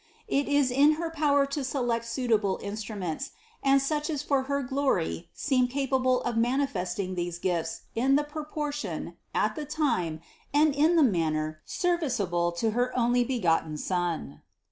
It 0.27 0.47
is 0.47 0.71
in 0.71 0.93
her 0.93 1.11
power 1.11 1.45
to 1.45 1.63
select 1.63 2.05
suitable 2.05 2.57
instruments, 2.63 3.33
and 3.61 3.79
such 3.79 4.09
as 4.09 4.23
for 4.23 4.45
her 4.49 4.63
glory 4.63 5.29
seem 5.31 5.67
capable 5.67 6.23
of 6.23 6.37
manifesting 6.37 7.13
these 7.13 7.37
gifts 7.37 7.83
in 7.93 8.15
the 8.15 8.23
proportion, 8.23 9.17
at 9.35 9.53
the 9.55 9.65
time, 9.67 10.19
and 10.55 10.75
in 10.75 10.95
the 10.95 11.03
manner 11.03 11.61
serviceable 11.65 12.51
to 12.53 12.71
her 12.71 12.91
Onlybegotten 12.97 13.77
Son. 13.77 14.41